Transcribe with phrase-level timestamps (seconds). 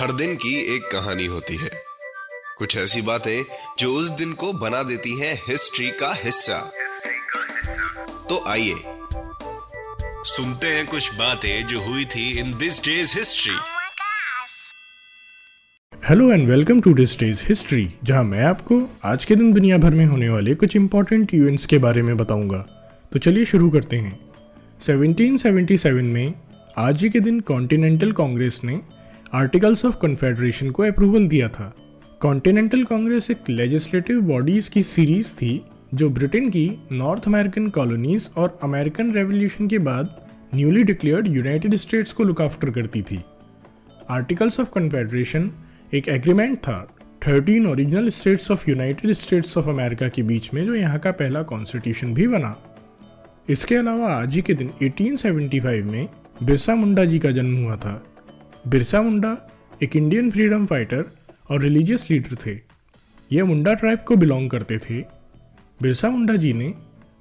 [0.00, 1.70] हर दिन की एक कहानी होती है।
[2.58, 3.44] कुछ ऐसी बातें
[3.78, 6.72] जो उस दिन को बना देती हैं हिस्ट्री का हिस्सा।
[8.28, 8.74] तो आइए।
[10.24, 13.54] सुनते हैं कुछ बातें जो हुई थी in this day's history.
[16.08, 19.90] Hello and welcome to this day's history जहाँ मैं आपको आज के दिन दुनिया भर
[19.90, 22.58] में होने वाले कुछ इंपॉर्टेंट इवेंट्स के बारे में बताऊँगा।
[23.12, 24.32] तो चलिए शुरू करते हैं।
[24.82, 26.34] 1777 में
[26.78, 28.80] आज ही के दिन कॉन्टिनेंटल कांग्रेस ने
[29.34, 31.74] आर्टिकल्स ऑफ़ कन्फेडरेशन को अप्रूवल दिया था।
[32.20, 38.58] कॉन्टिनेंटल कांग्रेस एक लेजिस्लेटिव बॉडीज की सीरीज़ थी, जो ब्रिटेन की नॉर्थ अमेरिकन कॉलोनीज और
[38.62, 43.22] अमेरिकन रेवोल्यूशन के बाद न्यूली डिक्लेयर्ड यूनाइटेड स्टेट्स को लुक आफ्टर करती थी।
[44.10, 45.50] आर्टिकल्स ऑफ़ कन्फेडरेशन
[45.94, 46.88] एक एग्रीमेंट था
[47.26, 51.42] 13 original states of United States of America के बीच में, जो यहाँ का पहला
[51.42, 52.56] कॉन्स्टिट्यूशन भी बना।
[53.48, 56.08] इसके अलावा आज ही के दिन 1875 में
[56.42, 58.06] बिरसा मुंडा जी का जन्म हुआ था।
[58.68, 59.50] बिरसा मुंडा,
[59.82, 61.04] एक इंडियन फ्रीडम फाइटर
[61.50, 62.60] और रिलीजियस लीडर थे।
[63.32, 64.94] ये मुंडा ट्राइब को बिलोंग करते थे।
[65.82, 66.74] बिरसा मुंडा जी ने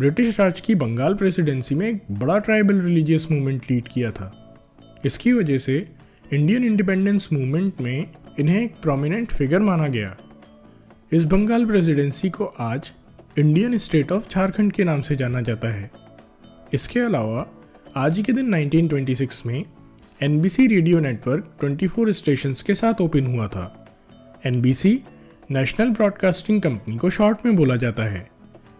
[0.00, 4.58] ब्रिटिश राज की बंगाल प्रेसिडेंसी में एक बड़ा ट्राइबल रिलीजियस मूवमेंट लीड किया था।
[5.04, 5.88] इसकी वजह से
[6.32, 10.16] इंडियन इंडिपेंडेंस मूवमेंट में इन्हें एक प्रोमिनेंट फिगर माना गया।
[11.12, 12.92] इस बंगाल प्रेसिडेंसी को आज
[13.38, 15.90] इंडियन स्टेट ऑफ़ झारखंड के नाम से जाना जाता है।
[16.74, 17.46] इसके अलावा,
[17.96, 19.64] आज के दिन 1926 में
[20.22, 23.86] NBC रेडियो नेटवर्क 24 स्टेशंस के साथ ओपन हुआ था।
[24.46, 24.96] NBC
[25.50, 28.30] नेशनल ब्रॉडकास्टिंग कंपनी को शॉर्ट में बोला जाता है।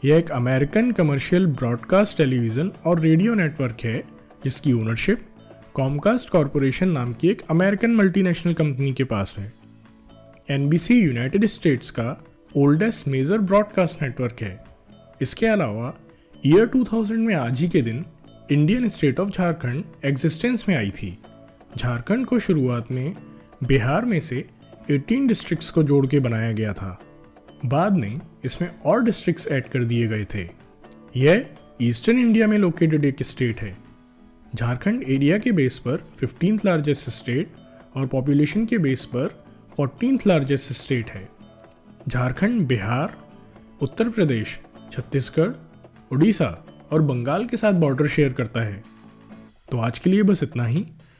[0.04, 4.04] यह एक अमेरिकन कमर्शियल ब्रॉडकास्ट टेलीविज़न और रेडियो नेटवर्क है,
[4.44, 5.26] जिसकी ओनरशिप
[5.74, 9.52] कॉमकास्ट कॉरपोरेशन नाम की एक अमेरिकन मल्टीनेशनल कंपनी के पास है।
[10.50, 12.24] एन यूनाइटेड स्टेट्स का
[12.56, 14.64] ओल्डेस्ट मेजर ब्रॉडकास्ट नेटवर्क है।
[15.22, 15.94] इसके अलावा
[16.46, 18.04] ईयर 2000 में आज ही के दिन
[18.52, 21.18] Indian state of Jharkhand existence में आई थी।
[21.76, 23.16] झारखंड को शुरुआत में
[23.64, 24.48] बिहार में से
[24.90, 27.00] 18 डिस्ट्रिक्ट्स को जोड़ के बनाया गया था।
[27.64, 30.48] बाद में इसमें और डिस्ट्रिक्ट्स ऐड कर दिए गए थे।
[31.16, 31.46] यह
[31.82, 33.76] ईस्टर्न इंडिया में लोकेटेड एक स्टेट है।
[34.54, 37.52] झारखंड एरिया के बेस पर फिफ्टीन लार्जेस्ट स्टेट
[37.96, 39.44] और पॉपुलेशन के बेस पर
[39.76, 41.28] फोर्टीनथ लार्जेस्ट स्टेट है।
[42.08, 43.18] झारखंड, बिहार,
[43.82, 44.60] उत्तर प्रदेश,
[44.92, 45.50] छत्तीसगढ़,
[46.12, 48.84] उड़ीसा और बंगाल के साथ बॉर्डर शेयर करता है।
[49.70, 50.86] तो आज के लिए बस इतना ही।